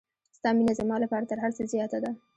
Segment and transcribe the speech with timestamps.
[0.37, 2.11] ستا مینه زما لپاره تر هر څه زیاته ده.